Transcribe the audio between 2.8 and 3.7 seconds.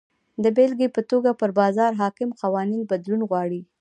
بدلون غواړي.